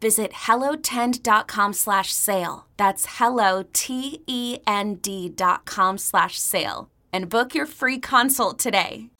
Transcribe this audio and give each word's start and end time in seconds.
Visit 0.00 0.32
hellotend.com 0.32 1.72
slash 1.72 2.12
sale. 2.12 2.66
That's 2.76 3.06
hello, 3.18 3.64
T-E-N-D 3.72 5.28
dot 5.30 5.64
com 5.64 5.98
slash 5.98 6.38
sale. 6.38 6.90
And 7.12 7.28
book 7.28 7.54
your 7.54 7.66
free 7.66 7.98
consult 7.98 8.58
today. 8.58 9.10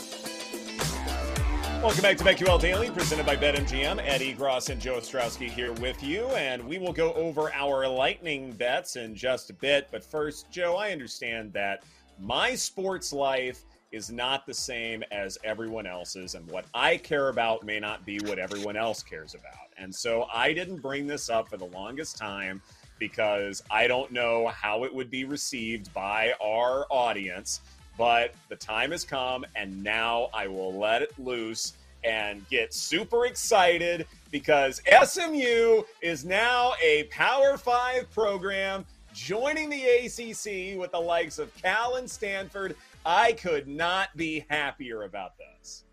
Welcome 1.82 2.02
back 2.02 2.16
to 2.16 2.24
BetQL 2.24 2.60
Daily, 2.60 2.91
presented 2.91 3.27
by 3.27 3.36
BetMGM. 3.36 4.00
Ed 4.04 4.20
Egros 4.20 4.70
and 4.70 4.80
Joe 4.80 4.97
Ostrowski 4.97 5.48
here 5.48 5.72
with 5.74 6.02
you, 6.02 6.27
and 6.30 6.64
we 6.66 6.78
will 6.78 6.92
go 6.92 7.12
over 7.12 7.52
our 7.52 7.86
lightning 7.86 8.50
bets 8.52 8.97
in 8.97 9.14
just 9.14 9.50
a 9.50 9.52
bit. 9.52 9.88
But 9.92 10.02
first, 10.02 10.50
Joe, 10.50 10.77
I 10.77 10.91
understand 10.91 11.52
that 11.52 11.84
my 12.19 12.54
sports 12.54 13.12
life 13.12 13.64
is 13.92 14.10
not 14.10 14.46
the 14.46 14.54
same 14.54 15.02
as 15.10 15.38
everyone 15.44 15.86
else's, 15.86 16.34
and 16.34 16.48
what 16.50 16.66
I 16.74 16.96
care 16.96 17.28
about 17.28 17.64
may 17.64 17.80
not 17.80 18.04
be 18.04 18.18
what 18.24 18.38
everyone 18.38 18.76
else 18.76 19.02
cares 19.02 19.34
about. 19.34 19.70
And 19.78 19.94
so 19.94 20.26
I 20.32 20.52
didn't 20.52 20.78
bring 20.78 21.06
this 21.06 21.30
up 21.30 21.48
for 21.48 21.56
the 21.56 21.66
longest 21.66 22.16
time 22.16 22.60
because 22.98 23.62
I 23.70 23.86
don't 23.86 24.10
know 24.10 24.48
how 24.48 24.84
it 24.84 24.94
would 24.94 25.10
be 25.10 25.24
received 25.24 25.92
by 25.92 26.32
our 26.42 26.86
audience. 26.90 27.60
But 27.98 28.34
the 28.48 28.56
time 28.56 28.90
has 28.90 29.04
come, 29.04 29.46
and 29.54 29.82
now 29.82 30.28
I 30.34 30.48
will 30.48 30.74
let 30.74 31.02
it 31.02 31.18
loose 31.18 31.74
and 32.04 32.46
get 32.48 32.74
super 32.74 33.26
excited 33.26 34.06
because 34.30 34.80
SMU 35.02 35.82
is 36.02 36.24
now 36.24 36.74
a 36.82 37.04
Power 37.04 37.56
Five 37.56 38.10
program 38.12 38.84
joining 39.14 39.70
the 39.70 39.82
ACC 39.82 40.78
with 40.78 40.92
the 40.92 41.00
likes 41.00 41.38
of 41.38 41.54
Cal 41.56 41.96
and 41.96 42.08
Stanford. 42.08 42.76
I 43.06 43.33
could 43.34 43.69
not 43.69 44.09
be 44.17 44.44
happier 44.50 45.05
about 45.05 45.34
this. 45.39 45.84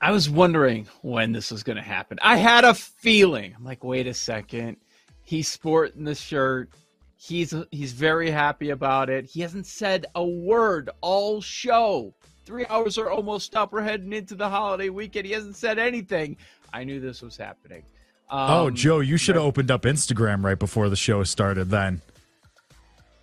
I 0.00 0.12
was 0.12 0.30
wondering 0.30 0.86
when 1.02 1.32
this 1.32 1.50
was 1.50 1.64
going 1.64 1.76
to 1.76 1.82
happen. 1.82 2.18
I 2.22 2.36
had 2.36 2.64
a 2.64 2.72
feeling. 2.72 3.52
I'm 3.56 3.64
like, 3.64 3.82
wait 3.82 4.06
a 4.06 4.14
second. 4.14 4.76
He's 5.24 5.48
sporting 5.48 6.04
the 6.04 6.14
shirt. 6.14 6.70
He's 7.16 7.54
he's 7.70 7.92
very 7.92 8.30
happy 8.30 8.70
about 8.70 9.10
it. 9.10 9.26
He 9.26 9.40
hasn't 9.40 9.66
said 9.66 10.06
a 10.14 10.24
word 10.24 10.90
all 11.00 11.40
show. 11.40 12.14
Three 12.44 12.66
hours 12.66 12.96
are 12.98 13.10
almost 13.10 13.54
up. 13.56 13.72
We're 13.72 13.82
heading 13.82 14.12
into 14.12 14.34
the 14.34 14.48
holiday 14.48 14.88
weekend. 14.88 15.26
He 15.26 15.32
hasn't 15.32 15.56
said 15.56 15.78
anything. 15.78 16.36
I 16.72 16.84
knew 16.84 17.00
this 17.00 17.22
was 17.22 17.36
happening. 17.36 17.82
Um, 18.30 18.50
oh, 18.50 18.70
Joe, 18.70 19.00
you 19.00 19.16
should 19.16 19.36
have 19.36 19.44
opened 19.44 19.70
up 19.70 19.82
Instagram 19.82 20.44
right 20.44 20.58
before 20.58 20.88
the 20.88 20.96
show 20.96 21.24
started. 21.24 21.70
Then. 21.70 22.02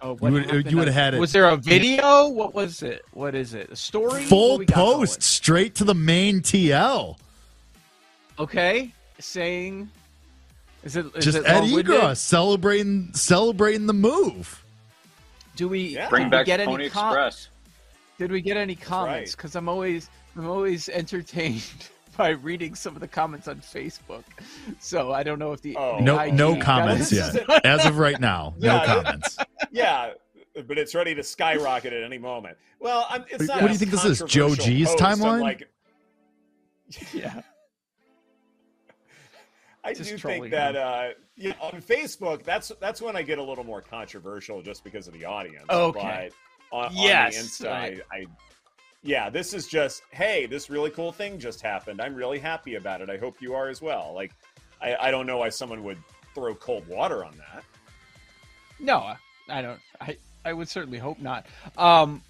Oh, 0.01 0.17
you 0.21 0.31
would, 0.31 0.71
you 0.71 0.77
would 0.77 0.87
have 0.87 0.95
had 0.95 1.13
it. 1.13 1.19
Was 1.19 1.33
there 1.33 1.49
a 1.49 1.57
video? 1.57 2.29
What 2.29 2.53
was 2.53 2.81
it? 2.83 3.03
What 3.11 3.35
is 3.35 3.53
it? 3.53 3.69
A 3.69 3.75
story? 3.75 4.23
Full 4.23 4.63
post 4.65 5.21
straight 5.21 5.75
to 5.75 5.83
the 5.83 5.95
main 5.95 6.39
TL. 6.39 7.17
Okay, 8.39 8.93
saying 9.19 9.89
is 10.83 10.95
it 10.95 11.05
is 11.15 11.25
just 11.25 11.37
it 11.39 11.45
Ed 11.45 11.63
Egros 11.63 12.17
celebrating 12.17 13.13
celebrating 13.13 13.85
the 13.85 13.93
move? 13.93 14.63
Do 15.55 15.67
we 15.67 15.95
yeah. 15.95 16.09
bring 16.09 16.29
back 16.29 16.45
get 16.45 16.61
Pony 16.61 16.83
any 16.83 16.89
com- 16.89 17.07
Express? 17.07 17.49
Did 18.17 18.31
we 18.31 18.41
get 18.41 18.55
any 18.55 18.75
comments? 18.75 19.35
Because 19.35 19.55
right. 19.55 19.59
I'm 19.59 19.67
always 19.67 20.09
I'm 20.37 20.49
always 20.49 20.87
entertained 20.87 21.63
by 22.19 22.29
reading 22.31 22.75
some 22.75 22.95
of 22.95 22.99
the 22.99 23.07
comments 23.07 23.47
on 23.47 23.61
Facebook. 23.61 24.25
So 24.79 25.13
I 25.13 25.23
don't 25.23 25.39
know 25.39 25.53
if 25.53 25.61
the 25.61 25.77
oh. 25.77 25.99
no 25.99 26.29
no 26.29 26.59
comments 26.59 27.13
yet 27.13 27.49
as 27.65 27.85
of 27.85 27.97
right 27.97 28.19
now. 28.19 28.53
Yeah, 28.59 28.73
no 28.73 28.85
comments. 28.85 29.37
Yeah, 29.71 30.13
but 30.67 30.79
it's 30.79 30.95
ready 30.95 31.13
to 31.13 31.21
skyrocket 31.21 31.93
at 31.93 32.03
any 32.03 32.17
moment. 32.17 32.57
Well, 32.79 33.05
I'm, 33.07 33.23
it's 33.29 33.47
not. 33.47 33.61
What 33.61 33.67
do 33.67 33.73
you 33.73 33.77
think 33.77 33.91
this 33.91 34.03
is? 34.03 34.23
Joe 34.25 34.55
G's 34.55 34.89
timeline? 34.95 35.41
Like, 35.41 35.69
yeah. 37.13 37.43
I 39.83 39.93
just 39.93 40.09
do 40.09 40.17
think 40.17 40.49
that 40.49 40.75
uh, 40.75 41.09
you 41.35 41.49
know, 41.49 41.55
on 41.61 41.83
Facebook, 41.83 42.43
that's 42.43 42.71
that's 42.81 42.99
when 42.99 43.15
I 43.15 43.21
get 43.21 43.37
a 43.37 43.43
little 43.43 43.63
more 43.63 43.81
controversial, 43.81 44.63
just 44.63 44.83
because 44.83 45.07
of 45.07 45.13
the 45.13 45.23
audience. 45.23 45.67
Okay. 45.69 46.31
But 46.71 46.75
on, 46.75 46.95
yes. 46.95 47.25
on 47.25 47.31
the 47.31 47.37
inside, 47.37 48.01
I, 48.11 48.17
I, 48.17 48.25
yeah, 49.03 49.29
this 49.29 49.53
is 49.53 49.67
just 49.67 50.03
hey, 50.11 50.45
this 50.45 50.69
really 50.69 50.89
cool 50.89 51.11
thing 51.11 51.39
just 51.39 51.61
happened. 51.61 52.01
I'm 52.01 52.15
really 52.15 52.39
happy 52.39 52.75
about 52.75 53.01
it. 53.01 53.09
I 53.09 53.17
hope 53.17 53.41
you 53.41 53.53
are 53.53 53.69
as 53.69 53.81
well. 53.81 54.11
Like, 54.13 54.31
I, 54.81 54.95
I 54.99 55.11
don't 55.11 55.25
know 55.25 55.37
why 55.37 55.49
someone 55.49 55.83
would 55.83 55.97
throw 56.35 56.55
cold 56.55 56.87
water 56.87 57.23
on 57.23 57.35
that. 57.37 57.63
No, 58.79 59.13
I 59.49 59.61
don't. 59.61 59.79
I 60.01 60.17
I 60.45 60.53
would 60.53 60.69
certainly 60.69 60.99
hope 60.99 61.19
not. 61.19 61.45
Um, 61.77 62.21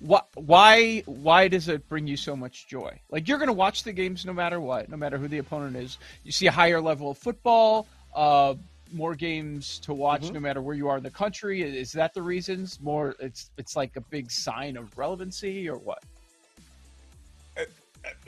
why 0.00 1.02
why 1.06 1.48
does 1.48 1.68
it 1.68 1.88
bring 1.88 2.06
you 2.06 2.16
so 2.16 2.34
much 2.34 2.66
joy? 2.66 2.98
Like 3.10 3.28
you're 3.28 3.38
going 3.38 3.48
to 3.48 3.52
watch 3.52 3.84
the 3.84 3.92
games 3.92 4.24
no 4.24 4.32
matter 4.32 4.60
what, 4.60 4.88
no 4.88 4.96
matter 4.96 5.18
who 5.18 5.28
the 5.28 5.38
opponent 5.38 5.76
is. 5.76 5.98
You 6.24 6.32
see 6.32 6.46
a 6.46 6.52
higher 6.52 6.80
level 6.80 7.10
of 7.10 7.18
football, 7.18 7.86
uh, 8.14 8.54
more 8.92 9.14
games 9.14 9.78
to 9.80 9.94
watch 9.94 10.22
mm-hmm. 10.22 10.34
no 10.34 10.40
matter 10.40 10.62
where 10.62 10.74
you 10.74 10.88
are 10.88 10.96
in 10.96 11.02
the 11.02 11.10
country. 11.10 11.62
Is 11.62 11.92
that 11.92 12.14
the 12.14 12.22
reasons? 12.22 12.80
More, 12.80 13.14
it's 13.20 13.50
it's 13.56 13.76
like 13.76 13.96
a 13.96 14.00
big 14.00 14.30
sign 14.30 14.76
of 14.76 14.96
relevancy, 14.96 15.68
or 15.68 15.76
what? 15.78 16.02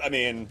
I 0.02 0.08
mean, 0.08 0.48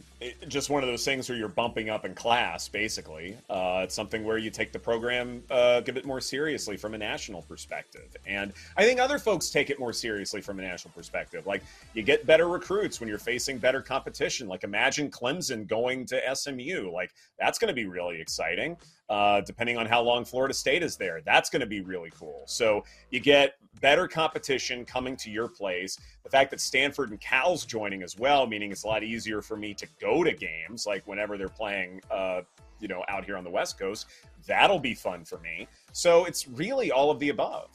just 0.47 0.69
one 0.69 0.83
of 0.83 0.89
those 0.89 1.03
things 1.03 1.27
where 1.27 1.37
you're 1.37 1.47
bumping 1.47 1.89
up 1.89 2.05
in 2.05 2.13
class, 2.13 2.67
basically. 2.67 3.37
Uh, 3.49 3.81
it's 3.83 3.95
something 3.95 4.23
where 4.23 4.37
you 4.37 4.51
take 4.51 4.71
the 4.71 4.79
program 4.79 5.41
uh, 5.49 5.81
a 5.85 5.91
bit 5.91 6.05
more 6.05 6.21
seriously 6.21 6.77
from 6.77 6.93
a 6.93 6.97
national 6.97 7.41
perspective. 7.43 8.15
And 8.27 8.53
I 8.77 8.83
think 8.83 8.99
other 8.99 9.17
folks 9.17 9.49
take 9.49 9.69
it 9.69 9.79
more 9.79 9.93
seriously 9.93 10.41
from 10.41 10.59
a 10.59 10.61
national 10.61 10.93
perspective. 10.93 11.47
Like, 11.47 11.63
you 11.93 12.03
get 12.03 12.25
better 12.27 12.47
recruits 12.47 12.99
when 12.99 13.09
you're 13.09 13.17
facing 13.17 13.57
better 13.57 13.81
competition. 13.81 14.47
Like, 14.47 14.63
imagine 14.63 15.09
Clemson 15.09 15.67
going 15.67 16.05
to 16.07 16.35
SMU. 16.35 16.91
Like, 16.93 17.13
that's 17.39 17.57
going 17.57 17.69
to 17.69 17.73
be 17.73 17.87
really 17.87 18.21
exciting 18.21 18.77
uh, 19.11 19.41
depending 19.41 19.77
on 19.77 19.85
how 19.85 20.01
long 20.01 20.23
Florida 20.23 20.53
State 20.53 20.81
is 20.81 20.95
there. 20.95 21.19
That's 21.25 21.49
going 21.49 21.59
to 21.59 21.65
be 21.65 21.81
really 21.81 22.11
cool. 22.17 22.43
So 22.47 22.85
you 23.09 23.19
get 23.19 23.55
better 23.81 24.07
competition 24.07 24.85
coming 24.85 25.17
to 25.17 25.29
your 25.29 25.49
place. 25.49 25.97
The 26.23 26.29
fact 26.29 26.49
that 26.51 26.61
Stanford 26.61 27.09
and 27.09 27.19
Cal's 27.19 27.65
joining 27.65 28.03
as 28.03 28.17
well, 28.17 28.47
meaning 28.47 28.71
it's 28.71 28.83
a 28.83 28.87
lot 28.87 29.03
easier 29.03 29.41
for 29.41 29.57
me 29.57 29.73
to 29.73 29.87
go 29.99 30.10
to 30.23 30.33
games, 30.33 30.85
like 30.85 31.07
whenever 31.07 31.37
they're 31.37 31.49
playing, 31.49 32.01
uh, 32.11 32.41
you 32.79 32.87
know, 32.87 33.03
out 33.07 33.25
here 33.25 33.37
on 33.37 33.43
the 33.43 33.49
West 33.49 33.79
Coast. 33.79 34.07
That'll 34.47 34.79
be 34.79 34.93
fun 34.93 35.23
for 35.23 35.39
me. 35.39 35.67
So 35.93 36.25
it's 36.25 36.47
really 36.47 36.91
all 36.91 37.11
of 37.11 37.19
the 37.19 37.29
above. 37.29 37.69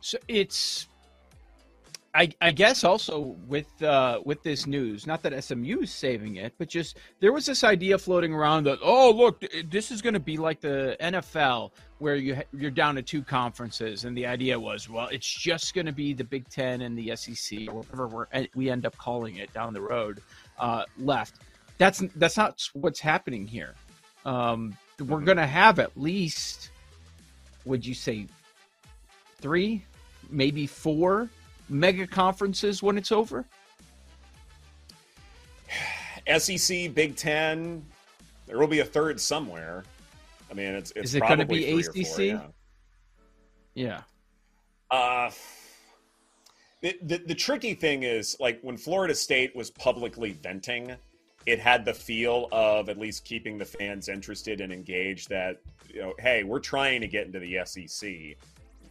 So 0.00 0.18
it's 0.28 0.88
I, 2.16 2.30
I 2.40 2.52
guess 2.52 2.84
also 2.84 3.36
with 3.48 3.82
uh, 3.82 4.20
with 4.24 4.40
this 4.44 4.68
news, 4.68 5.04
not 5.04 5.20
that 5.24 5.42
SMU 5.42 5.80
is 5.80 5.90
saving 5.90 6.36
it, 6.36 6.54
but 6.58 6.68
just 6.68 6.98
there 7.18 7.32
was 7.32 7.44
this 7.44 7.64
idea 7.64 7.98
floating 7.98 8.32
around 8.32 8.64
that 8.64 8.78
oh 8.82 9.10
look, 9.10 9.44
this 9.68 9.90
is 9.90 10.00
going 10.00 10.14
to 10.14 10.20
be 10.20 10.36
like 10.36 10.60
the 10.60 10.96
NFL 11.00 11.72
where 11.98 12.14
you 12.14 12.40
you're 12.52 12.70
down 12.70 12.94
to 12.94 13.02
two 13.02 13.22
conferences, 13.22 14.04
and 14.04 14.16
the 14.16 14.26
idea 14.26 14.58
was 14.58 14.88
well, 14.88 15.08
it's 15.08 15.28
just 15.28 15.74
going 15.74 15.86
to 15.86 15.92
be 15.92 16.14
the 16.14 16.22
Big 16.22 16.48
Ten 16.48 16.82
and 16.82 16.96
the 16.96 17.16
SEC 17.16 17.68
or 17.68 17.80
whatever 17.80 18.28
we 18.54 18.70
end 18.70 18.86
up 18.86 18.96
calling 18.96 19.36
it 19.36 19.52
down 19.52 19.74
the 19.74 19.82
road 19.82 20.20
uh, 20.58 20.84
left. 20.98 21.36
That's 21.78 22.02
that's 22.16 22.36
not 22.36 22.62
what's 22.74 23.00
happening 23.00 23.46
here. 23.46 23.74
Um, 24.24 24.76
we're 24.98 25.16
mm-hmm. 25.16 25.24
going 25.24 25.36
to 25.38 25.46
have 25.46 25.78
at 25.78 25.96
least, 25.96 26.70
would 27.64 27.84
you 27.84 27.94
say, 27.94 28.26
three, 29.40 29.84
maybe 30.30 30.66
four 30.66 31.28
mega 31.68 32.06
conferences 32.06 32.82
when 32.82 32.96
it's 32.96 33.12
over? 33.12 33.44
SEC, 36.38 36.94
Big 36.94 37.16
Ten, 37.16 37.84
there 38.46 38.58
will 38.58 38.66
be 38.66 38.80
a 38.80 38.84
third 38.84 39.20
somewhere. 39.20 39.84
I 40.50 40.54
mean, 40.54 40.74
it's, 40.74 40.92
it's 40.92 41.10
is 41.10 41.14
it 41.16 41.20
going 41.20 41.38
to 41.40 41.46
be 41.46 41.72
ACC? 41.72 42.06
Four, 42.06 42.24
yeah. 42.24 42.40
yeah. 43.74 44.00
Uh, 44.90 45.30
the, 46.84 46.98
the 47.00 47.18
the 47.28 47.34
tricky 47.34 47.72
thing 47.72 48.02
is 48.02 48.36
like 48.38 48.60
when 48.60 48.76
Florida 48.76 49.14
State 49.14 49.56
was 49.56 49.70
publicly 49.70 50.32
venting, 50.32 50.94
it 51.46 51.58
had 51.58 51.82
the 51.86 51.94
feel 51.94 52.46
of 52.52 52.90
at 52.90 52.98
least 52.98 53.24
keeping 53.24 53.56
the 53.56 53.64
fans 53.64 54.10
interested 54.10 54.60
and 54.60 54.70
engaged. 54.70 55.30
That 55.30 55.62
you 55.90 56.02
know, 56.02 56.12
hey, 56.18 56.44
we're 56.44 56.60
trying 56.60 57.00
to 57.00 57.08
get 57.08 57.24
into 57.26 57.38
the 57.38 57.58
SEC. 57.64 58.10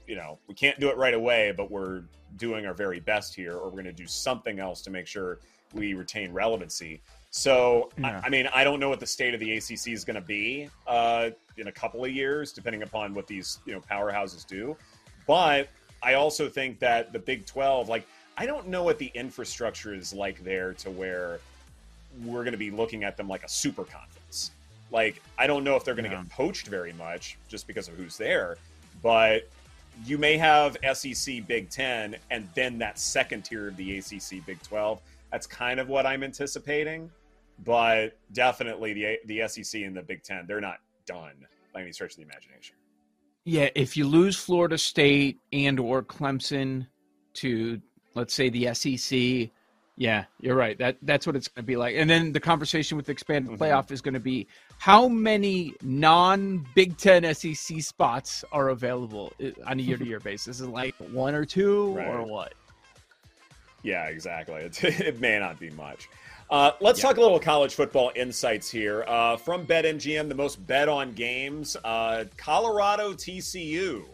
You 0.07 0.15
know, 0.15 0.39
we 0.47 0.55
can't 0.55 0.79
do 0.79 0.89
it 0.89 0.97
right 0.97 1.13
away, 1.13 1.53
but 1.55 1.69
we're 1.69 2.05
doing 2.35 2.65
our 2.65 2.73
very 2.73 2.99
best 2.99 3.35
here, 3.35 3.53
or 3.53 3.65
we're 3.65 3.83
going 3.83 3.85
to 3.85 3.93
do 3.93 4.07
something 4.07 4.59
else 4.59 4.81
to 4.81 4.89
make 4.89 5.05
sure 5.05 5.37
we 5.75 5.93
retain 5.93 6.33
relevancy. 6.33 6.99
So, 7.29 7.91
yeah. 7.99 8.21
I, 8.23 8.25
I, 8.25 8.29
mean, 8.29 8.47
I 8.55 8.63
don't 8.63 8.79
know 8.79 8.89
what 8.89 8.99
the 8.99 9.07
state 9.07 9.35
of 9.35 9.39
the 9.39 9.55
ACC 9.55 9.89
is 9.89 10.03
going 10.03 10.15
to 10.15 10.21
be 10.21 10.67
uh, 10.87 11.29
in 11.57 11.67
a 11.67 11.71
couple 11.71 12.03
of 12.03 12.11
years, 12.11 12.53
depending 12.53 12.81
upon 12.81 13.13
what 13.13 13.27
these 13.27 13.59
you 13.67 13.73
know 13.73 13.81
powerhouses 13.81 14.47
do. 14.47 14.75
But 15.27 15.69
I 16.03 16.15
also 16.15 16.49
think 16.49 16.79
that 16.79 17.13
the 17.13 17.19
Big 17.19 17.45
Twelve, 17.45 17.89
like, 17.89 18.05
I 18.37 18.45
don't 18.45 18.67
know 18.67 18.83
what 18.83 18.97
the 18.97 19.11
infrastructure 19.13 19.93
is 19.93 20.13
like 20.13 20.43
there 20.43 20.73
to 20.73 20.91
where 20.91 21.39
we're 22.23 22.43
going 22.43 22.53
to 22.53 22.57
be 22.57 22.71
looking 22.71 23.03
at 23.03 23.17
them 23.17 23.27
like 23.27 23.43
a 23.43 23.49
super 23.49 23.83
conference. 23.83 24.51
Like, 24.91 25.21
I 25.37 25.47
don't 25.47 25.63
know 25.63 25.75
if 25.75 25.83
they're 25.83 25.95
going 25.95 26.09
to 26.09 26.15
yeah. 26.15 26.21
get 26.21 26.31
poached 26.31 26.67
very 26.67 26.93
much 26.93 27.37
just 27.47 27.65
because 27.65 27.87
of 27.87 27.95
who's 27.95 28.17
there, 28.17 28.57
but 29.01 29.49
you 30.05 30.17
may 30.17 30.37
have 30.37 30.77
SEC 30.93 31.47
Big 31.47 31.69
Ten 31.69 32.15
and 32.31 32.47
then 32.53 32.77
that 32.79 32.99
second 32.99 33.43
tier 33.43 33.69
of 33.69 33.77
the 33.77 33.97
ACC 33.97 34.45
Big 34.45 34.61
12. 34.61 35.01
That's 35.31 35.47
kind 35.47 35.79
of 35.79 35.89
what 35.89 36.05
I'm 36.05 36.23
anticipating, 36.23 37.09
but 37.63 38.15
definitely 38.33 38.93
the 38.93 39.19
the 39.25 39.47
SEC 39.47 39.81
and 39.81 39.95
the 39.95 40.01
Big 40.01 40.23
Ten 40.23 40.45
they're 40.47 40.61
not 40.61 40.79
done 41.05 41.33
by 41.73 41.81
any 41.81 41.91
stretch 41.91 42.11
of 42.11 42.17
the 42.17 42.23
imagination. 42.23 42.75
Yeah, 43.45 43.69
if 43.75 43.97
you 43.97 44.07
lose 44.07 44.37
Florida 44.37 44.77
State 44.77 45.39
and 45.51 45.79
or 45.79 46.01
Clemson 46.01 46.87
to 47.35 47.81
let's 48.15 48.33
say 48.33 48.49
the 48.49 48.73
SEC, 48.73 49.51
yeah, 49.95 50.25
you're 50.39 50.55
right. 50.55 50.77
That 50.77 50.97
that's 51.01 51.27
what 51.27 51.35
it's 51.35 51.47
going 51.47 51.63
to 51.63 51.67
be 51.67 51.75
like. 51.75 51.95
And 51.95 52.09
then 52.09 52.31
the 52.31 52.39
conversation 52.39 52.97
with 52.97 53.05
the 53.05 53.11
expanded 53.11 53.51
mm-hmm. 53.51 53.63
playoff 53.63 53.91
is 53.91 54.01
going 54.01 54.15
to 54.15 54.19
be 54.19 54.47
how 54.79 55.07
many 55.07 55.73
non 55.81 56.65
Big 56.73 56.97
Ten 56.97 57.31
SEC 57.35 57.81
spots 57.81 58.43
are 58.51 58.69
available 58.69 59.33
on 59.65 59.79
a 59.79 59.83
year 59.83 59.97
to 59.97 60.05
year 60.05 60.19
basis? 60.19 60.59
Is 60.59 60.61
it 60.61 60.69
like 60.69 60.95
one 60.95 61.35
or 61.35 61.45
two 61.45 61.93
right. 61.93 62.07
or 62.07 62.23
what? 62.23 62.53
Yeah, 63.83 64.05
exactly. 64.05 64.55
It's, 64.55 64.83
it 64.83 65.19
may 65.19 65.37
not 65.37 65.59
be 65.59 65.69
much. 65.71 66.09
Uh, 66.49 66.71
let's 66.81 66.99
yeah. 66.99 67.07
talk 67.07 67.17
a 67.17 67.21
little 67.21 67.39
college 67.39 67.73
football 67.73 68.11
insights 68.15 68.69
here 68.69 69.03
uh, 69.07 69.37
from 69.37 69.65
BetMGM. 69.65 70.29
The 70.29 70.35
most 70.35 70.65
bet 70.67 70.89
on 70.89 71.13
games: 71.13 71.75
uh, 71.83 72.25
Colorado 72.37 73.13
TCU. 73.13 74.05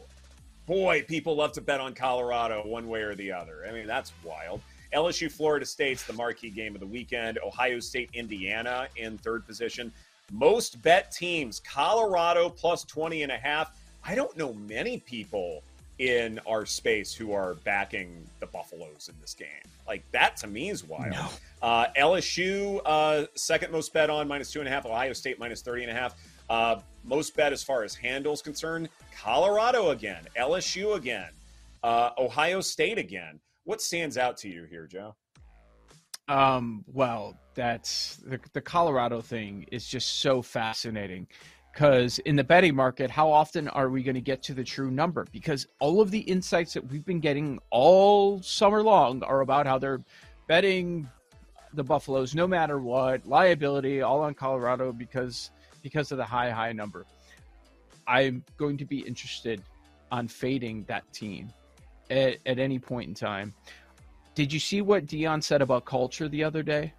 Boy, 0.65 1.03
people 1.07 1.35
love 1.35 1.51
to 1.53 1.61
bet 1.61 1.79
on 1.79 1.93
Colorado 1.93 2.61
one 2.65 2.87
way 2.87 3.01
or 3.01 3.15
the 3.15 3.31
other. 3.31 3.65
I 3.67 3.71
mean, 3.71 3.87
that's 3.87 4.13
wild. 4.23 4.61
LSU 4.93 5.31
Florida 5.31 5.65
State's 5.65 6.03
the 6.03 6.13
marquee 6.13 6.49
game 6.49 6.75
of 6.75 6.79
the 6.79 6.87
weekend. 6.87 7.39
Ohio 7.43 7.79
State 7.79 8.09
Indiana 8.13 8.87
in 8.95 9.17
third 9.17 9.45
position. 9.45 9.91
Most 10.31 10.81
bet 10.83 11.11
teams 11.11 11.59
Colorado 11.59 12.49
plus 12.49 12.83
20 12.83 13.23
and 13.23 13.31
a 13.31 13.37
half. 13.37 13.75
I 14.03 14.15
don't 14.15 14.35
know 14.37 14.53
many 14.53 14.99
people 14.99 15.63
in 15.99 16.39
our 16.47 16.65
space 16.65 17.13
who 17.13 17.33
are 17.33 17.55
backing 17.65 18.25
the 18.39 18.47
Buffaloes 18.47 19.09
in 19.13 19.19
this 19.19 19.33
game. 19.33 19.47
Like 19.85 20.09
that 20.11 20.37
to 20.37 20.47
me 20.47 20.69
is 20.69 20.83
wild. 20.83 21.11
No. 21.11 21.27
Uh, 21.61 21.87
LSU, 21.97 22.81
uh, 22.85 23.25
second 23.35 23.71
most 23.71 23.93
bet 23.93 24.09
on 24.09 24.27
minus 24.27 24.49
two 24.49 24.59
and 24.59 24.67
a 24.67 24.71
half. 24.71 24.85
Ohio 24.85 25.11
State 25.11 25.39
minus 25.39 25.61
30 25.61 25.83
and 25.83 25.91
a 25.91 25.93
half. 25.93 26.15
Uh, 26.49 26.77
most 27.03 27.35
bet 27.35 27.51
as 27.51 27.61
far 27.61 27.83
as 27.83 27.93
handles 27.93 28.41
concerned. 28.41 28.87
Colorado 29.15 29.89
again. 29.89 30.25
LSU 30.37 30.95
again. 30.95 31.31
Uh, 31.83 32.11
Ohio 32.17 32.61
State 32.61 32.97
again. 32.97 33.39
What 33.65 33.81
stands 33.81 34.17
out 34.17 34.37
to 34.37 34.49
you 34.49 34.63
here, 34.63 34.87
Joe? 34.87 35.15
Um, 36.29 36.85
well, 36.87 37.37
that's 37.55 38.17
the, 38.25 38.39
the 38.53 38.61
Colorado 38.61 39.19
thing 39.19 39.65
is 39.71 39.85
just 39.85 40.21
so 40.21 40.41
fascinating 40.41 41.27
because 41.71 42.19
in 42.19 42.35
the 42.35 42.43
betting 42.43 42.75
market, 42.75 43.09
how 43.09 43.31
often 43.31 43.67
are 43.69 43.89
we 43.89 44.03
going 44.03 44.15
to 44.15 44.21
get 44.21 44.41
to 44.43 44.53
the 44.53 44.63
true 44.63 44.91
number? 44.91 45.25
Because 45.31 45.67
all 45.79 46.01
of 46.01 46.11
the 46.11 46.19
insights 46.19 46.73
that 46.73 46.85
we've 46.89 47.05
been 47.05 47.19
getting 47.19 47.59
all 47.69 48.41
summer 48.41 48.83
long 48.83 49.23
are 49.23 49.41
about 49.41 49.65
how 49.65 49.77
they're 49.77 50.01
betting 50.47 51.09
the 51.73 51.83
Buffaloes 51.83 52.33
no 52.33 52.47
matter 52.47 52.79
what, 52.79 53.25
liability 53.25 54.01
all 54.01 54.21
on 54.21 54.33
Colorado 54.33 54.91
because 54.91 55.51
because 55.81 56.11
of 56.11 56.17
the 56.17 56.25
high 56.25 56.49
high 56.49 56.73
number. 56.73 57.05
I'm 58.07 58.43
going 58.57 58.77
to 58.77 58.85
be 58.85 58.99
interested 58.99 59.61
on 60.11 60.27
fading 60.27 60.83
that 60.87 61.11
team 61.13 61.53
at, 62.09 62.37
at 62.45 62.57
any 62.57 62.79
point 62.79 63.07
in 63.07 63.13
time. 63.13 63.53
Did 64.33 64.51
you 64.51 64.59
see 64.59 64.81
what 64.81 65.05
Deion 65.05 65.43
said 65.43 65.61
about 65.61 65.85
culture 65.85 66.27
the 66.27 66.43
other 66.43 66.63
day? 66.63 66.93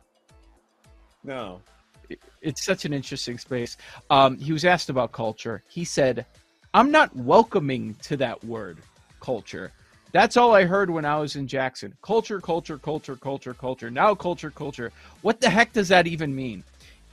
No. 1.24 1.60
It, 2.10 2.20
it's 2.42 2.64
such 2.64 2.84
an 2.84 2.92
interesting 2.92 3.38
space. 3.38 3.76
Um, 4.10 4.38
he 4.38 4.52
was 4.52 4.64
asked 4.64 4.90
about 4.90 5.12
culture. 5.12 5.62
He 5.68 5.84
said, 5.84 6.26
I'm 6.74 6.90
not 6.90 7.14
welcoming 7.16 7.94
to 8.02 8.16
that 8.18 8.44
word, 8.44 8.78
culture. 9.20 9.72
That's 10.12 10.36
all 10.36 10.54
I 10.54 10.64
heard 10.64 10.90
when 10.90 11.04
I 11.04 11.18
was 11.18 11.36
in 11.36 11.46
Jackson. 11.46 11.96
Culture, 12.02 12.40
culture, 12.40 12.78
culture, 12.78 13.16
culture, 13.16 13.54
culture. 13.54 13.90
Now 13.90 14.14
culture, 14.14 14.50
culture. 14.50 14.92
What 15.22 15.40
the 15.40 15.48
heck 15.48 15.72
does 15.72 15.88
that 15.88 16.06
even 16.06 16.34
mean? 16.34 16.64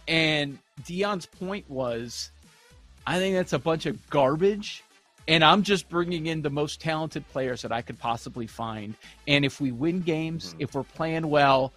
And 0.08 0.58
Deion's 0.84 1.26
point 1.26 1.70
was, 1.70 2.32
I 3.06 3.20
think 3.20 3.36
that's 3.36 3.54
a 3.54 3.60
bunch 3.60 3.86
of 3.86 4.10
garbage 4.10 4.84
and 5.28 5.44
I'm 5.44 5.62
just 5.62 5.90
bringing 5.90 6.28
in 6.28 6.42
the 6.42 6.50
most 6.50 6.80
talented 6.80 7.28
players 7.30 7.62
that 7.62 7.72
I 7.72 7.82
could 7.82 8.00
possibly 8.00 8.48
find. 8.48 8.96
And 9.28 9.44
if 9.44 9.60
we 9.60 9.72
win 9.72 10.02
games, 10.02 10.50
mm-hmm. 10.50 10.62
if 10.62 10.74
we're 10.74 10.84
playing 10.84 11.30
well, 11.30 11.74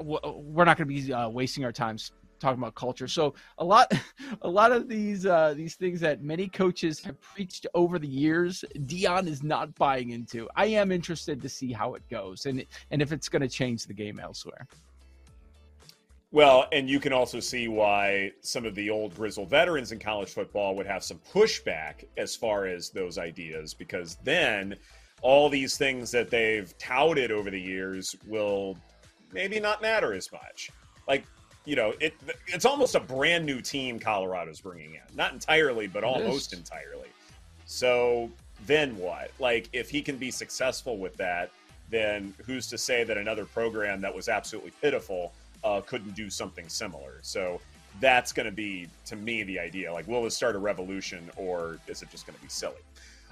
we're 0.00 0.64
not 0.64 0.76
going 0.76 0.88
to 0.88 0.94
be 0.94 1.12
uh, 1.12 1.28
wasting 1.28 1.64
our 1.64 1.72
time 1.72 1.98
talking 2.40 2.58
about 2.58 2.74
culture. 2.74 3.08
So 3.08 3.34
a 3.58 3.64
lot, 3.64 3.92
a 4.42 4.48
lot 4.48 4.72
of 4.72 4.88
these 4.88 5.26
uh, 5.26 5.54
these 5.56 5.74
things 5.74 6.00
that 6.00 6.22
many 6.22 6.48
coaches 6.48 7.00
have 7.00 7.20
preached 7.20 7.66
over 7.74 7.98
the 7.98 8.08
years, 8.08 8.64
Deion 8.80 9.26
is 9.26 9.42
not 9.42 9.74
buying 9.74 10.10
into. 10.10 10.48
I 10.54 10.66
am 10.66 10.92
interested 10.92 11.40
to 11.42 11.48
see 11.48 11.72
how 11.72 11.94
it 11.94 12.02
goes 12.10 12.46
and 12.46 12.64
and 12.90 13.02
if 13.02 13.12
it's 13.12 13.28
going 13.28 13.42
to 13.42 13.48
change 13.48 13.86
the 13.86 13.94
game 13.94 14.18
elsewhere. 14.18 14.66
Well, 16.34 16.66
and 16.72 16.90
you 16.90 16.98
can 16.98 17.12
also 17.12 17.38
see 17.38 17.68
why 17.68 18.32
some 18.40 18.64
of 18.64 18.74
the 18.74 18.90
old 18.90 19.14
grizzled 19.14 19.50
veterans 19.50 19.92
in 19.92 20.00
college 20.00 20.30
football 20.30 20.74
would 20.74 20.86
have 20.86 21.04
some 21.04 21.20
pushback 21.32 22.06
as 22.16 22.34
far 22.34 22.66
as 22.66 22.90
those 22.90 23.18
ideas, 23.18 23.72
because 23.72 24.16
then 24.24 24.74
all 25.22 25.48
these 25.48 25.78
things 25.78 26.10
that 26.10 26.30
they've 26.30 26.76
touted 26.76 27.30
over 27.30 27.50
the 27.50 27.60
years 27.60 28.16
will 28.26 28.76
maybe 29.32 29.60
not 29.60 29.82
matter 29.82 30.12
as 30.12 30.30
much. 30.32 30.70
Like, 31.08 31.24
you 31.64 31.76
know, 31.76 31.94
it 32.00 32.14
it's 32.46 32.64
almost 32.64 32.94
a 32.94 33.00
brand 33.00 33.44
new 33.46 33.60
team 33.60 33.98
Colorado's 33.98 34.60
bringing 34.60 34.94
in. 34.94 35.16
Not 35.16 35.32
entirely, 35.32 35.86
but 35.86 36.02
it 36.02 36.06
almost 36.06 36.52
is. 36.52 36.58
entirely. 36.58 37.08
So 37.66 38.30
then 38.66 38.96
what? 38.96 39.30
Like, 39.38 39.68
if 39.72 39.90
he 39.90 40.02
can 40.02 40.16
be 40.16 40.30
successful 40.30 40.98
with 40.98 41.16
that, 41.16 41.50
then 41.90 42.34
who's 42.44 42.66
to 42.68 42.78
say 42.78 43.04
that 43.04 43.16
another 43.16 43.44
program 43.44 44.00
that 44.00 44.14
was 44.14 44.28
absolutely 44.28 44.72
pitiful– 44.80 45.32
uh, 45.64 45.80
couldn't 45.80 46.14
do 46.14 46.30
something 46.30 46.68
similar. 46.68 47.18
So 47.22 47.60
that's 48.00 48.32
going 48.32 48.46
to 48.46 48.52
be, 48.52 48.88
to 49.06 49.16
me, 49.16 49.42
the 49.42 49.58
idea. 49.58 49.92
Like, 49.92 50.06
will 50.06 50.26
it 50.26 50.30
start 50.30 50.54
a 50.54 50.58
revolution 50.58 51.30
or 51.36 51.78
is 51.88 52.02
it 52.02 52.10
just 52.10 52.26
going 52.26 52.36
to 52.36 52.42
be 52.42 52.50
silly? 52.50 52.82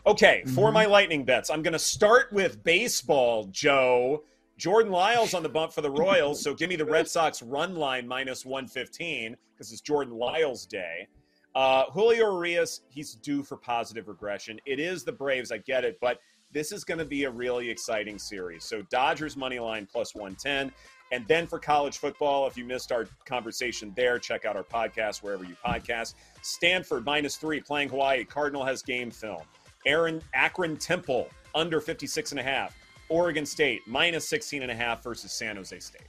Okay, 0.06 0.42
mm-hmm. 0.44 0.54
for 0.54 0.72
my 0.72 0.86
lightning 0.86 1.24
bets, 1.24 1.50
I'm 1.50 1.62
going 1.62 1.74
to 1.74 1.78
start 1.78 2.32
with 2.32 2.64
baseball, 2.64 3.44
Joe. 3.52 4.24
Jordan 4.62 4.92
Lyles 4.92 5.34
on 5.34 5.42
the 5.42 5.48
bump 5.48 5.72
for 5.72 5.80
the 5.80 5.90
Royals, 5.90 6.40
so 6.40 6.54
give 6.54 6.68
me 6.68 6.76
the 6.76 6.84
Red 6.84 7.08
Sox 7.08 7.42
run 7.42 7.74
line 7.74 8.06
minus 8.06 8.46
115 8.46 9.36
because 9.52 9.72
it's 9.72 9.80
Jordan 9.80 10.16
Lyles 10.16 10.66
day. 10.66 11.08
Uh, 11.56 11.86
Julio 11.90 12.32
Urias, 12.32 12.82
he's 12.88 13.16
due 13.16 13.42
for 13.42 13.56
positive 13.56 14.06
regression. 14.06 14.60
It 14.64 14.78
is 14.78 15.02
the 15.02 15.10
Braves, 15.10 15.50
I 15.50 15.58
get 15.58 15.84
it, 15.84 15.98
but 16.00 16.20
this 16.52 16.70
is 16.70 16.84
going 16.84 16.98
to 16.98 17.04
be 17.04 17.24
a 17.24 17.30
really 17.30 17.68
exciting 17.68 18.20
series. 18.20 18.62
So 18.62 18.82
Dodgers 18.82 19.36
money 19.36 19.58
line 19.58 19.88
plus 19.90 20.14
110. 20.14 20.70
And 21.10 21.26
then 21.26 21.48
for 21.48 21.58
college 21.58 21.98
football, 21.98 22.46
if 22.46 22.56
you 22.56 22.64
missed 22.64 22.92
our 22.92 23.08
conversation 23.24 23.92
there, 23.96 24.20
check 24.20 24.44
out 24.44 24.54
our 24.54 24.62
podcast 24.62 25.24
wherever 25.24 25.42
you 25.42 25.56
podcast. 25.66 26.14
Stanford 26.42 27.04
minus 27.04 27.34
three 27.34 27.60
playing 27.60 27.88
Hawaii. 27.88 28.24
Cardinal 28.24 28.64
has 28.64 28.80
game 28.80 29.10
film. 29.10 29.42
Aaron 29.86 30.22
Akron 30.34 30.76
Temple 30.76 31.28
under 31.52 31.80
56 31.80 32.30
and 32.30 32.38
a 32.38 32.44
half. 32.44 32.76
Oregon 33.12 33.44
State 33.44 33.82
minus 33.86 34.26
16 34.26 34.62
and 34.62 34.70
a 34.70 34.74
half 34.74 35.02
versus 35.02 35.32
San 35.32 35.56
Jose 35.56 35.78
State. 35.80 36.08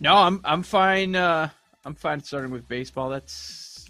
No, 0.00 0.14
I'm 0.14 0.40
I'm 0.44 0.62
fine. 0.62 1.16
Uh, 1.16 1.48
I'm 1.84 1.94
fine 1.94 2.22
starting 2.22 2.50
with 2.50 2.68
baseball. 2.68 3.08
That's 3.08 3.88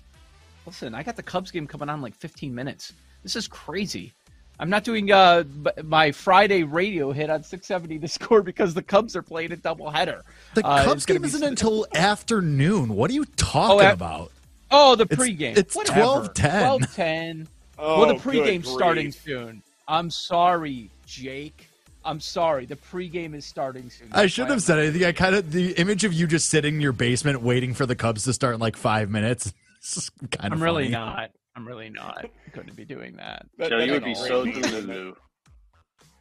listen. 0.66 0.94
I 0.94 1.02
got 1.02 1.16
the 1.16 1.22
Cubs 1.22 1.50
game 1.50 1.66
coming 1.66 1.88
on 1.88 1.96
in 1.96 2.02
like 2.02 2.14
15 2.14 2.54
minutes. 2.54 2.92
This 3.22 3.36
is 3.36 3.48
crazy. 3.48 4.12
I'm 4.58 4.70
not 4.70 4.84
doing 4.84 5.10
uh, 5.12 5.44
my 5.84 6.12
Friday 6.12 6.62
radio 6.62 7.12
hit 7.12 7.28
on 7.28 7.42
670 7.42 7.98
to 7.98 8.08
score 8.16 8.40
because 8.40 8.72
the 8.72 8.82
Cubs 8.82 9.14
are 9.14 9.22
playing 9.22 9.52
a 9.52 9.56
doubleheader. 9.56 10.22
The 10.54 10.64
Uh, 10.66 10.84
Cubs 10.84 11.04
game 11.04 11.20
be- 11.22 11.26
isn't 11.28 11.42
until 11.42 11.86
afternoon. 11.94 12.90
What 12.94 13.10
are 13.10 13.14
you 13.14 13.24
talking 13.36 13.84
at- 13.86 13.94
about? 13.94 14.32
Oh, 14.70 14.94
the 14.96 15.04
It's- 15.04 15.18
pregame. 15.18 15.56
it's 15.58 15.74
Whatever. 15.76 16.28
12:10. 16.28 16.78
12:10. 16.80 17.46
Oh, 17.78 17.98
well, 17.98 18.06
the 18.08 18.14
good 18.14 18.22
pregame's 18.22 18.68
starting 18.68 19.12
soon. 19.12 19.62
I'm 19.86 20.10
sorry, 20.10 20.90
Jake. 21.06 21.65
I'm 22.06 22.20
sorry. 22.20 22.66
The 22.66 22.76
pregame 22.76 23.34
is 23.34 23.44
starting 23.44 23.90
soon. 23.90 24.08
I 24.12 24.26
shouldn't 24.26 24.52
have 24.52 24.62
said 24.62 24.78
anything. 24.78 25.04
I 25.04 25.12
kind 25.12 25.34
of 25.34 25.50
the 25.52 25.72
image 25.72 26.04
of 26.04 26.12
you 26.12 26.26
just 26.26 26.48
sitting 26.48 26.76
in 26.76 26.80
your 26.80 26.92
basement 26.92 27.42
waiting 27.42 27.74
for 27.74 27.84
the 27.84 27.96
Cubs 27.96 28.24
to 28.24 28.32
start 28.32 28.54
in 28.54 28.60
like 28.60 28.76
five 28.76 29.10
minutes. 29.10 29.52
is 29.82 30.10
kind 30.30 30.52
of 30.52 30.58
I'm 30.58 30.62
really 30.64 30.84
funny. 30.84 30.92
not. 31.04 31.30
I'm 31.56 31.66
really 31.66 31.88
not 31.90 32.26
going 32.52 32.66
to 32.68 32.74
be 32.74 32.84
doing 32.84 33.16
that. 33.16 33.46
That- 33.58 33.70
Joe, 33.70 33.78
you 33.78 33.92
would 33.92 34.04
be 34.04 34.14
so 34.14 34.46
isn't 34.46 34.64
it? 34.64 34.86
Lulu. 34.86 35.14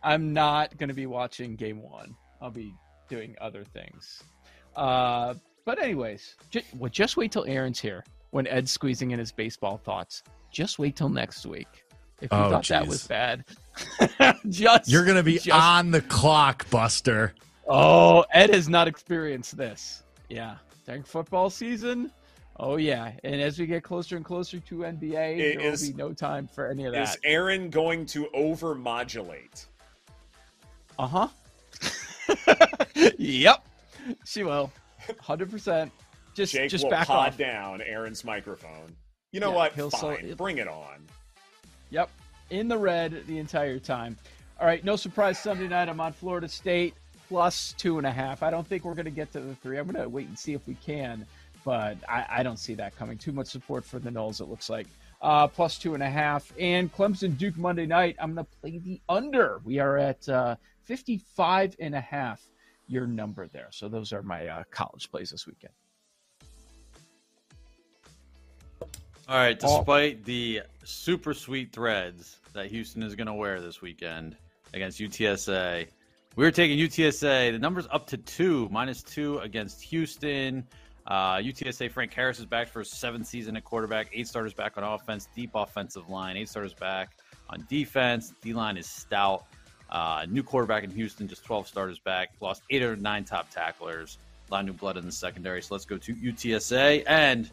I'm 0.04 0.34
not 0.34 0.78
going 0.78 0.90
to 0.90 0.94
be 0.96 1.06
watching 1.08 1.56
game 1.56 1.82
one. 1.82 2.16
I'll 2.42 2.52
be 2.52 2.74
doing 3.10 3.36
other 3.42 3.64
things. 3.64 4.24
Uh, 4.76 5.34
but 5.66 5.82
anyways, 5.82 6.36
just, 6.52 6.66
well, 6.76 6.92
just 6.92 7.18
wait 7.18 7.32
till 7.32 7.46
Aaron's 7.46 7.80
here 7.80 8.04
when 8.32 8.46
Ed's 8.48 8.72
squeezing 8.72 9.12
in 9.12 9.20
his 9.20 9.32
baseball 9.32 9.78
thoughts. 9.78 10.22
Just 10.52 10.80
wait 10.80 10.96
till 10.96 11.10
next 11.10 11.46
week. 11.46 11.68
If 12.22 12.32
you 12.32 12.38
Oh, 12.38 12.50
thought 12.52 12.68
that 12.68 12.88
was 12.88 13.08
bad, 13.08 13.46
just 14.50 14.90
You're 14.90 15.06
gonna 15.06 15.24
be 15.24 15.40
just- 15.40 15.50
on 15.52 15.92
the 15.92 16.02
clock, 16.02 16.70
Buster. 16.70 17.34
Oh, 17.68 18.26
Ed 18.32 18.54
has 18.54 18.70
not 18.70 18.88
experienced 18.88 19.58
this. 19.58 20.04
Yeah, 20.30 20.58
during 20.86 21.04
football 21.04 21.50
season. 21.50 22.12
Oh 22.58 22.78
yeah, 22.78 23.12
and 23.24 23.42
as 23.42 23.60
we 23.60 23.66
get 23.66 23.84
closer 23.84 24.16
and 24.16 24.24
closer 24.24 24.60
to 24.60 24.76
NBA, 24.78 25.38
It 25.38 25.58
there 25.58 25.68
is- 25.72 25.82
will 25.82 25.88
be 25.92 25.94
no 25.98 26.14
time 26.14 26.48
for 26.48 26.68
any 26.70 26.86
of 26.86 26.94
Is 26.94 27.12
that. 27.12 27.20
Aaron 27.24 27.70
going 27.70 28.06
to 28.08 28.26
overmodulate? 28.36 29.66
Uh 30.98 31.08
huh. 31.08 31.28
yep, 33.18 33.66
she 34.26 34.44
will. 34.44 34.72
Hundred 35.20 35.52
percent. 35.52 35.92
Just 36.34 36.54
Jake 36.54 36.70
just 36.70 36.84
will 36.84 36.92
back 36.92 37.08
pod 37.08 37.30
off. 37.30 37.38
down 37.38 37.82
Aaron's 37.82 38.24
microphone. 38.24 38.96
You 39.32 39.40
know 39.40 39.50
Yeah, 39.52 39.56
what? 39.56 39.74
he'll 39.74 39.90
Fine. 39.90 40.30
so- 40.30 40.36
Bring 40.36 40.58
it 40.58 40.68
on. 40.68 41.06
Yep, 41.90 42.10
in 42.50 42.68
the 42.68 42.78
red 42.78 43.24
the 43.28 43.38
entire 43.40 43.80
time. 43.80 44.18
All 44.60 44.68
right, 44.68 44.84
no 44.84 44.96
surprise. 44.96 45.38
Sunday 45.40 45.68
night, 45.68 45.90
I'm 45.90 46.00
on 46.00 46.14
Florida 46.14 46.48
State 46.48 46.94
plus 47.28 47.74
two 47.78 47.98
and 47.98 48.06
a 48.08 48.12
half. 48.12 48.44
I 48.44 48.50
don't 48.52 48.66
think 48.68 48.86
we're 48.86 48.94
going 48.94 49.06
to 49.06 49.12
get 49.12 49.32
to 49.34 49.40
the 49.40 49.56
three. 49.56 49.78
I'm 49.78 49.88
going 49.88 50.02
to 50.02 50.08
wait 50.10 50.28
and 50.28 50.38
see 50.38 50.54
if 50.54 50.66
we 50.68 50.76
can, 50.76 51.26
but 51.66 51.98
I, 52.08 52.26
I 52.30 52.44
don't 52.44 52.58
see 52.60 52.74
that 52.76 52.96
coming. 52.96 53.18
Too 53.18 53.32
much 53.32 53.48
support 53.48 53.84
for 53.84 54.00
the 54.00 54.10
Noles, 54.10 54.40
it 54.42 54.46
looks 54.46 54.70
like. 54.70 54.88
Uh, 55.22 55.48
plus 55.48 55.78
two 55.80 55.94
and 55.96 56.04
a 56.04 56.10
half. 56.10 56.54
And 56.60 56.94
Clemson 56.94 57.38
Duke 57.38 57.58
Monday 57.58 57.86
night, 57.88 58.16
I'm 58.20 58.34
going 58.36 58.46
to 58.46 58.52
play 58.62 58.78
the 58.78 59.02
under. 59.10 59.60
We 59.64 59.80
are 59.80 59.98
at 59.98 60.28
uh, 60.30 60.56
55 60.84 61.76
and 61.80 61.96
a 61.96 62.02
half, 62.02 62.44
your 62.88 63.08
number 63.08 63.48
there. 63.48 63.70
So 63.72 63.90
those 63.90 64.14
are 64.14 64.22
my 64.22 64.48
uh, 64.48 64.64
college 64.70 65.10
plays 65.10 65.32
this 65.32 65.48
weekend. 65.48 65.74
All 69.28 69.36
right, 69.38 69.58
Oh. 69.64 69.78
despite 69.80 70.24
the 70.26 70.62
super 70.86 71.34
sweet 71.34 71.72
threads 71.72 72.38
that 72.54 72.68
Houston 72.68 73.04
is 73.04 73.16
going 73.16 73.28
to 73.28 73.34
wear 73.34 73.60
this 73.60 73.82
weekend 73.82 74.38
against 74.74 75.00
UTSA, 75.00 75.88
we're 76.36 76.52
taking 76.52 76.78
UTSA. 76.78 77.52
The 77.52 77.60
number's 77.60 77.88
up 77.92 78.08
to 78.08 78.18
two, 78.18 78.68
minus 78.72 79.02
two 79.02 79.40
against 79.40 79.82
Houston. 79.84 80.68
Uh, 81.08 81.36
UTSA, 81.36 81.92
Frank 81.92 82.14
Harris 82.14 82.40
is 82.40 82.46
back 82.46 82.68
for 82.68 82.80
his 82.80 82.92
seventh 82.92 83.28
season 83.28 83.56
at 83.56 83.64
quarterback, 83.64 84.10
eight 84.12 84.28
starters 84.28 84.54
back 84.54 84.78
on 84.78 84.84
offense, 84.84 85.28
deep 85.36 85.52
offensive 85.54 86.10
line, 86.10 86.36
eight 86.36 86.50
starters 86.50 86.74
back 86.74 87.18
on 87.50 87.66
defense. 87.70 88.34
D 88.42 88.54
line 88.54 88.76
is 88.76 88.88
stout. 88.88 89.46
Uh, 89.90 90.26
new 90.28 90.44
quarterback 90.44 90.84
in 90.84 90.90
Houston, 90.90 91.28
just 91.28 91.46
12 91.46 91.68
starters 91.68 92.00
back, 92.00 92.32
lost 92.42 92.64
eight 92.72 92.82
or 92.82 92.96
nine 92.96 93.24
top 93.24 93.50
tacklers, 93.52 94.18
a 94.50 94.52
lot 94.52 94.62
of 94.62 94.66
new 94.66 94.74
blood 94.74 94.98
in 94.98 95.06
the 95.06 95.12
secondary. 95.12 95.62
So 95.62 95.76
let's 95.76 95.86
go 95.86 95.98
to 95.98 96.14
UTSA 96.14 97.04
and 97.08 97.50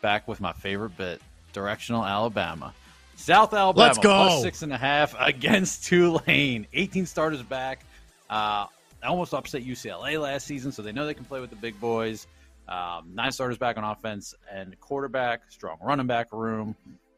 back 0.00 0.26
with 0.26 0.40
my 0.40 0.52
favorite 0.52 0.96
bit 0.96 1.22
directional 1.52 2.04
Alabama. 2.04 2.74
South 3.16 3.54
Alabama 3.54 3.86
Let's 3.86 3.98
go. 3.98 4.08
plus 4.08 4.42
six 4.42 4.62
and 4.62 4.72
a 4.72 4.78
half 4.78 5.14
against 5.18 5.84
Tulane. 5.88 6.66
18 6.72 7.06
starters 7.06 7.42
back. 7.42 7.84
Uh, 8.28 8.66
almost 9.02 9.34
upset 9.34 9.62
UCLA 9.64 10.20
last 10.20 10.46
season, 10.46 10.72
so 10.72 10.82
they 10.82 10.92
know 10.92 11.06
they 11.06 11.14
can 11.14 11.24
play 11.24 11.40
with 11.40 11.50
the 11.50 11.56
big 11.56 11.78
boys. 11.80 12.26
Um, 12.68 13.10
nine 13.14 13.32
starters 13.32 13.58
back 13.58 13.76
on 13.76 13.84
offense 13.84 14.34
and 14.50 14.78
quarterback, 14.80 15.42
strong 15.50 15.76
running 15.82 16.06
back 16.06 16.32
room. 16.32 16.74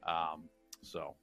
Um, 0.06 0.44
so 0.82 1.14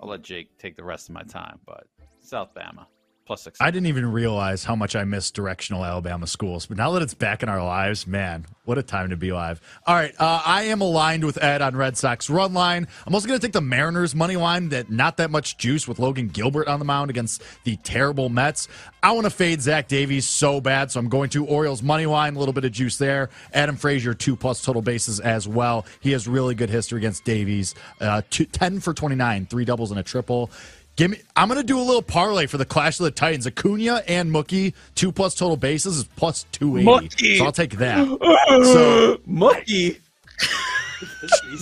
I'll 0.00 0.08
let 0.08 0.22
Jake 0.22 0.56
take 0.58 0.76
the 0.76 0.84
rest 0.84 1.08
of 1.08 1.14
my 1.14 1.22
time, 1.22 1.58
but 1.66 1.86
South 2.20 2.54
Bama 2.54 2.86
plus 3.28 3.42
six. 3.42 3.60
I 3.60 3.70
didn't 3.70 3.86
even 3.86 4.10
realize 4.10 4.64
how 4.64 4.74
much 4.74 4.96
I 4.96 5.04
missed 5.04 5.34
directional 5.34 5.84
Alabama 5.84 6.26
schools, 6.26 6.66
but 6.66 6.76
now 6.76 6.90
that 6.92 7.02
it's 7.02 7.14
back 7.14 7.44
in 7.44 7.48
our 7.48 7.62
lives, 7.62 8.06
man, 8.06 8.46
what 8.64 8.78
a 8.78 8.82
time 8.82 9.10
to 9.10 9.16
be 9.16 9.28
alive. 9.28 9.60
All 9.86 9.94
right, 9.94 10.12
uh, 10.18 10.42
I 10.44 10.64
am 10.64 10.80
aligned 10.80 11.24
with 11.24 11.42
Ed 11.42 11.62
on 11.62 11.76
Red 11.76 11.96
Sox 11.96 12.28
run 12.28 12.52
line. 12.52 12.88
I'm 13.06 13.14
also 13.14 13.28
going 13.28 13.38
to 13.38 13.46
take 13.46 13.52
the 13.52 13.60
Mariners 13.60 14.14
money 14.14 14.36
line. 14.36 14.70
That 14.70 14.90
not 14.90 15.18
that 15.18 15.30
much 15.30 15.58
juice 15.58 15.86
with 15.86 15.98
Logan 15.98 16.28
Gilbert 16.28 16.66
on 16.66 16.78
the 16.80 16.84
mound 16.84 17.10
against 17.10 17.42
the 17.64 17.76
terrible 17.76 18.28
Mets. 18.28 18.66
I 19.02 19.12
want 19.12 19.24
to 19.24 19.30
fade 19.30 19.62
Zach 19.62 19.86
Davies 19.86 20.26
so 20.26 20.60
bad, 20.60 20.90
so 20.90 20.98
I'm 20.98 21.08
going 21.08 21.30
to 21.30 21.46
Orioles 21.46 21.82
money 21.82 22.06
line. 22.06 22.34
A 22.34 22.38
little 22.38 22.52
bit 22.52 22.64
of 22.64 22.72
juice 22.72 22.96
there. 22.98 23.30
Adam 23.52 23.76
Frazier 23.76 24.14
two 24.14 24.34
plus 24.34 24.62
total 24.62 24.82
bases 24.82 25.20
as 25.20 25.46
well. 25.46 25.86
He 26.00 26.12
has 26.12 26.26
really 26.26 26.54
good 26.54 26.70
history 26.70 26.98
against 26.98 27.24
Davies. 27.24 27.74
Uh, 28.00 28.22
two, 28.30 28.46
10 28.46 28.80
for 28.80 28.94
29, 28.94 29.46
three 29.46 29.64
doubles 29.64 29.90
and 29.90 30.00
a 30.00 30.02
triple. 30.02 30.50
Give 30.98 31.12
me. 31.12 31.20
I'm 31.36 31.46
going 31.46 31.60
to 31.60 31.66
do 31.66 31.78
a 31.78 31.80
little 31.80 32.02
parlay 32.02 32.46
for 32.46 32.58
the 32.58 32.64
Clash 32.64 32.98
of 32.98 33.04
the 33.04 33.12
Titans. 33.12 33.46
Acuna 33.46 34.02
and 34.08 34.32
Mookie, 34.32 34.74
two 34.96 35.12
plus 35.12 35.36
total 35.36 35.56
bases 35.56 35.98
is 35.98 36.04
plus 36.16 36.44
280. 36.50 37.06
Mookie. 37.06 37.38
So 37.38 37.44
I'll 37.44 37.52
take 37.52 37.76
that. 37.76 38.04
So 38.48 39.18
Mookie. 39.28 40.00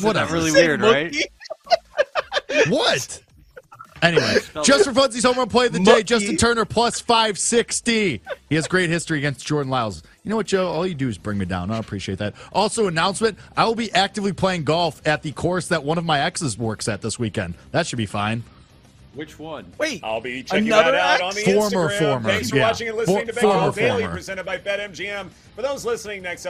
Whatever. 0.03 0.33
really 0.33 0.53
weird, 0.53 0.81
right? 0.81 1.15
what? 2.69 3.23
Anyway, 4.01 4.37
just 4.63 4.85
for 4.85 4.93
funsies, 4.93 5.25
home 5.25 5.37
run 5.37 5.51
play 5.51 5.67
of 5.67 5.75
the 5.75 5.81
day, 5.81 6.01
Mookie. 6.01 6.05
Justin 6.07 6.39
Turner 6.39 6.65
plus 6.65 7.01
560. 7.01 8.23
He 8.49 8.55
has 8.55 8.67
great 8.67 8.89
history 8.89 9.19
against 9.19 9.47
Jordan 9.47 9.69
Lyles. 9.69 10.03
You 10.25 10.31
know 10.31 10.37
what, 10.37 10.47
Joe? 10.47 10.69
All 10.69 10.87
you 10.87 10.95
do 10.95 11.11
is 11.11 11.19
bring 11.19 11.37
me 11.37 11.45
down. 11.45 11.71
I 11.71 11.77
appreciate 11.77 12.19
that. 12.19 12.33
Also, 12.55 12.87
announcement 12.87 13.39
I 13.55 13.67
will 13.67 13.75
be 13.75 13.93
actively 13.93 14.33
playing 14.33 14.65
golf 14.65 15.07
at 15.07 15.23
the 15.23 15.33
course 15.33 15.69
that 15.69 15.85
one 15.85 15.99
of 15.99 16.07
my 16.07 16.21
exes 16.21 16.57
works 16.57 16.89
at 16.89 17.03
this 17.03 17.19
weekend. 17.19 17.53
That 17.73 17.87
should 17.87 17.99
be 17.99 18.07
fine. 18.07 18.43
Which 19.17 19.39
one? 19.39 19.73
Wait, 19.79 20.05
I'll 20.05 20.21
be 20.21 20.43
checking 20.43 20.67
another 20.67 20.93
that 20.93 21.21
out 21.23 21.29
on 21.29 21.35
the 21.35 21.41
Former, 21.41 21.89
Instagram. 21.89 21.99
former, 21.99 22.29
Thanks 22.29 22.51
for 22.51 22.57
yeah. 22.57 22.63
watching 22.69 22.89
and 22.89 22.97
listening 22.99 23.21
For- 23.21 23.27
to 23.27 23.33
Baseball 23.33 23.53
former, 23.73 23.75
Daily, 23.75 24.03
former. 24.03 24.15
presented 24.15 24.45
by 24.45 24.59
BetMGM. 24.59 25.31
For 25.55 25.63
those 25.63 25.87
listening, 25.87 26.23
next 26.23 26.45